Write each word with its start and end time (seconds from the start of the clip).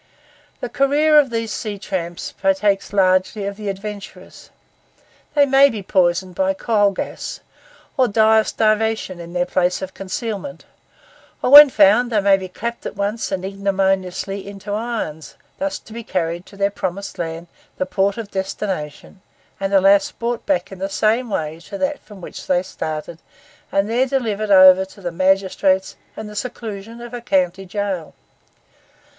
The 0.61 0.67
career 0.67 1.19
of 1.19 1.29
these 1.29 1.53
sea 1.53 1.77
tramps 1.77 2.31
partakes 2.31 2.91
largely 2.91 3.45
of 3.45 3.55
the 3.55 3.69
adventurous. 3.69 4.49
They 5.35 5.45
may 5.45 5.69
be 5.69 5.83
poisoned 5.83 6.33
by 6.33 6.55
coal 6.55 6.89
gas, 6.89 7.41
or 7.97 8.07
die 8.07 8.39
by 8.39 8.43
starvation 8.45 9.19
in 9.19 9.33
their 9.33 9.45
place 9.45 9.79
of 9.79 9.93
concealment; 9.93 10.65
or 11.43 11.51
when 11.51 11.69
found 11.69 12.11
they 12.11 12.19
may 12.19 12.35
be 12.35 12.47
clapped 12.47 12.87
at 12.87 12.95
once 12.95 13.31
and 13.31 13.45
ignominiously 13.45 14.47
into 14.47 14.73
irons, 14.73 15.35
thus 15.59 15.77
to 15.77 15.93
be 15.93 16.03
carried 16.03 16.47
to 16.47 16.57
their 16.57 16.71
promised 16.71 17.19
land, 17.19 17.45
the 17.77 17.85
port 17.85 18.17
of 18.17 18.31
destination, 18.31 19.21
and 19.59 19.71
alas! 19.71 20.09
brought 20.11 20.47
back 20.47 20.71
in 20.71 20.79
the 20.79 20.89
same 20.89 21.29
way 21.29 21.59
to 21.59 21.77
that 21.77 21.99
from 21.99 22.21
which 22.21 22.47
they 22.47 22.63
started, 22.63 23.19
and 23.71 23.87
there 23.87 24.07
delivered 24.07 24.49
over 24.49 24.83
to 24.83 24.99
the 24.99 25.11
magistrates 25.11 25.95
and 26.17 26.27
the 26.27 26.35
seclusion 26.35 27.01
of 27.01 27.13
a 27.13 27.21
county 27.21 27.67
jail. 27.67 28.15